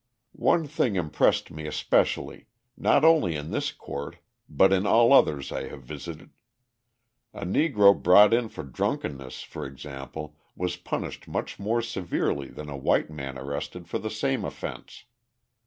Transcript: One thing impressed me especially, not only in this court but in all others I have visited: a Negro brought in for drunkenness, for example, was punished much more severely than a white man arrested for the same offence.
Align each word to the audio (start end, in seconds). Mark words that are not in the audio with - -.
One 0.41 0.65
thing 0.65 0.95
impressed 0.95 1.51
me 1.51 1.67
especially, 1.67 2.47
not 2.75 3.05
only 3.05 3.35
in 3.35 3.51
this 3.51 3.71
court 3.71 4.15
but 4.49 4.73
in 4.73 4.87
all 4.87 5.13
others 5.13 5.51
I 5.51 5.67
have 5.67 5.83
visited: 5.83 6.31
a 7.35 7.45
Negro 7.45 8.01
brought 8.01 8.33
in 8.33 8.49
for 8.49 8.63
drunkenness, 8.63 9.43
for 9.43 9.63
example, 9.63 10.35
was 10.55 10.75
punished 10.75 11.27
much 11.27 11.59
more 11.59 11.83
severely 11.83 12.47
than 12.47 12.67
a 12.67 12.75
white 12.75 13.11
man 13.11 13.37
arrested 13.37 13.87
for 13.87 13.99
the 13.99 14.09
same 14.09 14.43
offence. 14.43 15.03